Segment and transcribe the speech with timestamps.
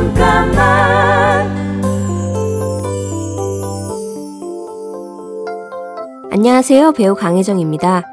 [0.00, 1.46] 잠깐만
[6.32, 6.92] 안녕하세요.
[6.92, 8.04] 배우 강혜정입니다.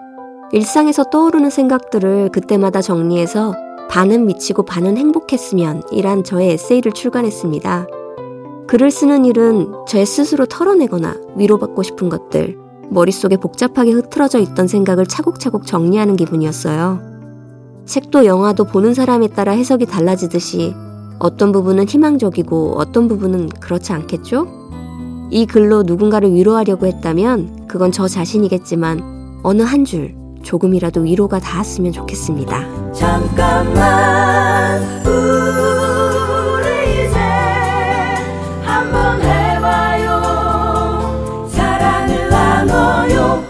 [0.51, 3.53] 일상에서 떠오르는 생각들을 그때마다 정리해서
[3.89, 7.87] 반은 미치고 반은 행복했으면 이란 저의 에세이를 출간했습니다.
[8.67, 12.57] 글을 쓰는 일은 제 스스로 털어내거나 위로받고 싶은 것들,
[12.89, 16.99] 머릿속에 복잡하게 흐트러져 있던 생각을 차곡차곡 정리하는 기분이었어요.
[17.85, 20.75] 책도 영화도 보는 사람에 따라 해석이 달라지듯이
[21.19, 24.47] 어떤 부분은 희망적이고 어떤 부분은 그렇지 않겠죠?
[25.31, 32.93] 이 글로 누군가를 위로하려고 했다면 그건 저 자신이겠지만 어느 한 줄 조금이라도 위로가 닿았으면 좋겠습니다.
[32.93, 37.17] 잠깐만 우리 이제
[38.63, 40.21] 한번 해봐요
[41.49, 43.43] 사랑을 나눠요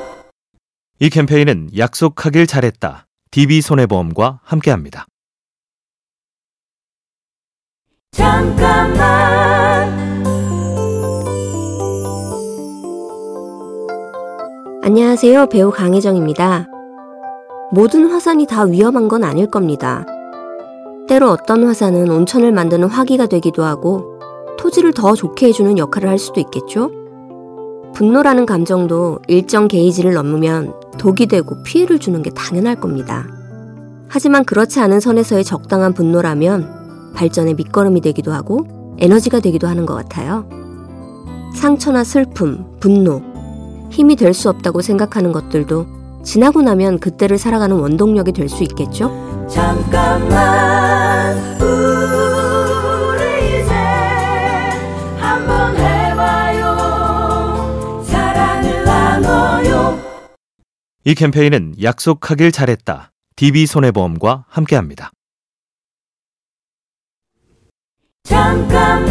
[1.00, 3.06] 이 캠페인은 약속하길 잘했다.
[3.32, 5.06] DB손해보험과 함께합니다.
[8.12, 9.94] 잠깐만
[14.84, 15.48] 안녕하세요.
[15.48, 16.68] 배우 강혜정입니다.
[17.72, 20.06] 모든 화산이 다 위험한 건 아닐 겁니다.
[21.08, 24.20] 때로 어떤 화산은 온천을 만드는 화기가 되기도 하고
[24.58, 26.90] 토지를 더 좋게 해주는 역할을 할 수도 있겠죠?
[27.94, 33.28] 분노라는 감정도 일정 게이지를 넘으면 독이 되고 피해를 주는 게 당연할 겁니다.
[34.08, 36.77] 하지만 그렇지 않은 선에서의 적당한 분노라면
[37.18, 38.68] 발전의 밑거름이 되기도 하고
[39.00, 40.48] 에너지가 되기도 하는 것 같아요.
[41.56, 43.24] 상처나 슬픔, 분노,
[43.90, 45.88] 힘이 될 수 없다고 생각하는 것들도
[46.24, 49.10] 지나고 나면 그때를 살아가는 원동력이 될 수 있겠죠?
[49.50, 53.74] 잠깐만 우리 이제
[55.20, 56.78] 한번 해봐요
[58.04, 59.98] 사랑을 나눠요
[61.04, 63.10] 이 캠페인은 약속하길 잘했다.
[63.38, 65.10] DB손해보험과 함께합니다.
[68.58, 69.08] 잠깐만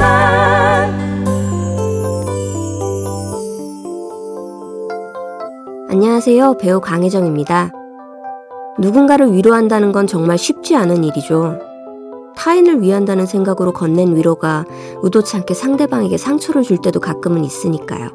[5.88, 6.56] 안녕하세요.
[6.58, 7.70] 배우 강혜정입니다.
[8.80, 11.60] 누군가를 위로한다는 건 정말 쉽지 않은 일이죠.
[12.36, 14.64] 타인을 위한다는 생각으로 건넨 위로가
[15.02, 18.08] 의도치 않게 상대방에게 상처를 줄 때도 가끔은 있으니까요.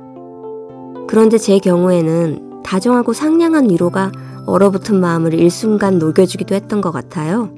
[1.08, 4.12] 그런데 제 경우에는 다정하고 상냥한 위로가
[4.48, 7.50] 얼어붙은 마음을 일순간 녹여주기도 했던 것 같아요.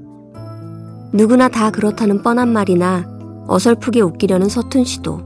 [1.12, 3.13] 누구나 다 그렇다는 뻔한 말이나
[3.48, 5.22] 어설프게 웃기려는 서툰 시도,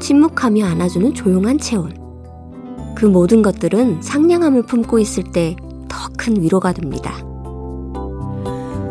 [0.00, 1.96] 침묵하며 안아주는 조용한 체온.
[2.96, 5.54] 그 모든 것들은 상냥함을 품고 있을 때
[5.88, 7.14] 더 큰 위로가 됩니다.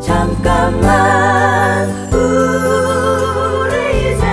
[0.02, 4.26] 잠깐만 우리 이제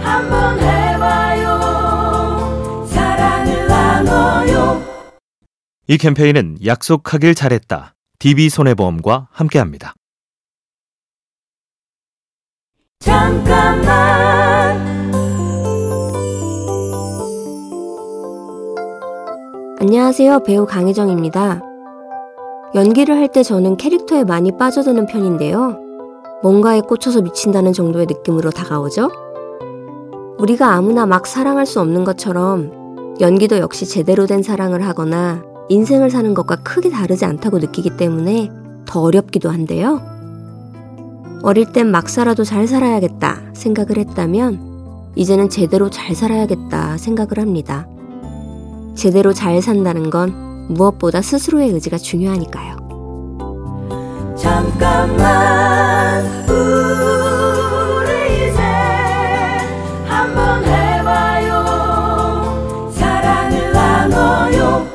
[0.00, 1.58] 한번 해봐요
[2.86, 4.82] 사랑을 나눠요
[5.88, 7.94] 이 캠페인은 약속하길 잘했다.
[8.20, 9.94] DB손해보험과 함께합니다.
[13.00, 14.76] 잠깐만
[19.80, 20.42] 안녕하세요.
[20.42, 21.62] 배우 강혜정입니다.
[22.74, 25.78] 연기를 할 때 저는 캐릭터에 많이 빠져드는 편인데요.
[26.42, 29.10] 뭔가에 꽂혀서 미친다는 정도의 느낌으로 다가오죠?
[30.38, 32.72] 우리가 아무나 막 사랑할 수 없는 것처럼
[33.20, 38.50] 연기도 역시 제대로 된 사랑을 하거나 인생을 사는 것과 크게 다르지 않다고 느끼기 때문에
[38.86, 40.00] 더 어렵기도 한데요.
[41.42, 47.86] 어릴 땐 막 살아도 잘 살아야겠다 생각을 했다면 이제는 제대로 잘 살아야겠다 생각을 합니다.
[48.96, 52.76] 제대로 잘 산다는 건 무엇보다 스스로의 의지가 중요하니까요.
[54.36, 58.60] 잠깐만 우리 이제
[60.06, 64.86] 한번 해봐요 사랑을 나눠요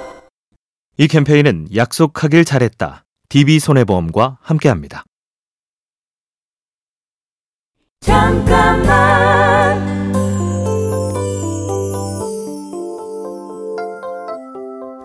[0.98, 3.04] 이 캠페인은 약속하길 잘했다.
[3.30, 5.04] DB손해보험과 함께합니다.
[8.04, 9.82] 잠깐만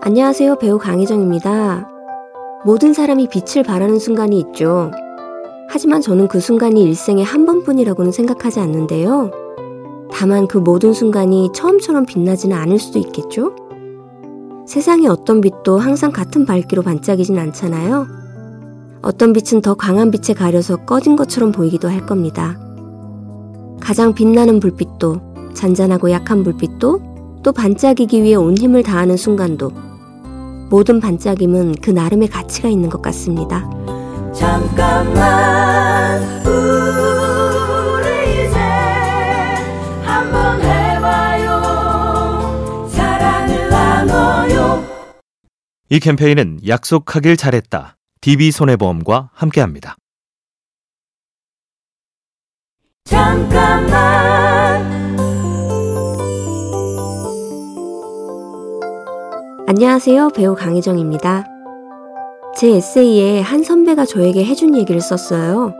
[0.01, 0.57] 안녕하세요.
[0.57, 1.87] 배우 강혜정입니다.
[2.65, 4.91] 모든 사람이 빛을 발하는 순간이 있죠.
[5.69, 9.31] 하지만 저는 그 순간이 일생에 한 번뿐이라고는 생각하지 않는데요.
[10.11, 13.55] 다만 그 모든 순간이 처음처럼 빛나지는 않을 수도 있겠죠?
[14.67, 18.07] 세상의 어떤 빛도 항상 같은 밝기로 반짝이진 않잖아요.
[19.01, 22.57] 어떤 빛은 더 강한 빛에 가려서 꺼진 것처럼 보이기도 할 겁니다.
[23.79, 29.71] 가장 빛나는 불빛도 잔잔하고 약한 불빛도 또 반짝이기 위해 온 힘을 다하는 순간도
[30.69, 33.67] 모든 반짝임은 그 나름의 가치가 있는 것 같습니다.
[34.33, 38.59] 잠깐만 우리 이제
[40.03, 41.61] 한번 해봐요
[42.89, 44.83] 사랑을 나눠요
[45.89, 47.95] 이 캠페인은 약속하길 잘했다.
[48.21, 49.95] DB손해보험과 함께합니다.
[53.09, 54.87] 잠깐만
[59.67, 60.29] 안녕하세요.
[60.35, 61.47] 배우 강혜정입니다.
[62.55, 65.73] 제 에세이에 한 선배가 저에게 해준 얘기를 썼어요.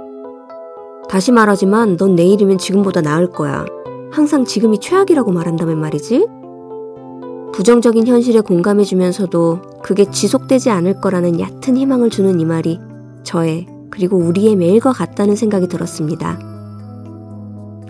[1.07, 3.63] 다시 말하지만 넌 내일이면 지금보다 나을 거야.
[4.11, 6.25] 항상 지금이 최악이라고 말한다면 말이지.
[7.53, 12.79] 부정적인 현실에 공감해주면서도 그게 지속되지 않을 거라는 얕은 희망을 주는 이 말이
[13.21, 16.48] 저의 그리고 우리의 매일과 같다는 생각이 들었습니다.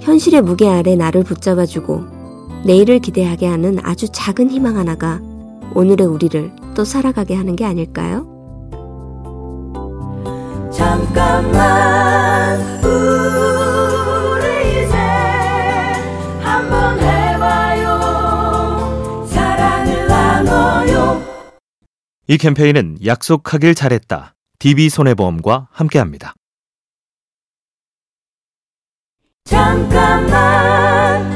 [0.10, 5.22] 현실의 무게 아래 나를 붙잡아주고 내일을 기대하게 하는 아주 작은 희망 하나가
[5.76, 8.26] 오늘의 우리를 또 살아가게 하는 게 아닐까요?
[10.74, 14.48] 잠깐만 우리
[14.84, 14.98] 이제
[16.42, 18.00] 한번 해봐요
[19.28, 21.22] 사랑을 나눠요
[22.28, 24.34] 이 캠페인은 약속하길 잘했다.
[24.58, 26.34] DB손해보험과 함께합니다.
[29.50, 31.28] 잠깐만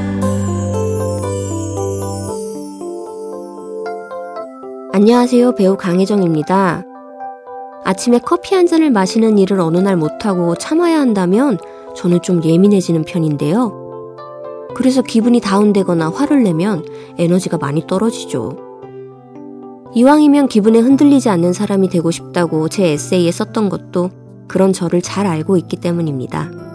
[4.93, 5.55] 안녕하세요.
[5.55, 6.83] 배우 강혜정입니다.
[7.83, 11.57] 아침에 커피 한 잔을 마시는 일을 어느 날 못하고 참아야 한다면
[11.95, 13.73] 저는 좀 예민해지는 편인데요.
[14.75, 16.85] 그래서 기분이 다운되거나 화를 내면
[17.17, 18.57] 에너지가 많이 떨어지죠.
[19.95, 24.11] 이왕이면 기분에 흔들리지 않는 사람이 되고 싶다고 제 에세이에 썼던 것도
[24.47, 26.72] 그런 저를 잘 알고 있기 때문입니다.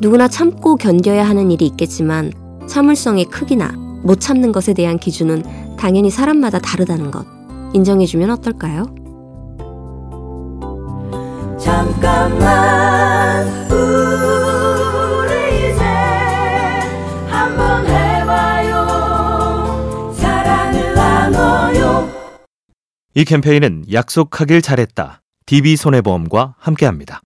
[0.00, 2.32] 누구나 참고 견뎌야 하는 일이 있겠지만
[2.68, 3.72] 참을성의 크기나
[4.02, 7.26] 못 참는 것에 대한 기준은 당연히 사람마다 다르다는 것
[7.74, 8.84] 인정해주면 어떨까요?
[11.58, 15.82] 잠깐만 우리 이제
[17.28, 18.86] 한번 해봐요
[20.14, 22.08] 사랑을 나눠요
[23.14, 25.22] 이 캠페인은 약속하길 잘했다.
[25.46, 27.20] DB손해보험과 함께합니다.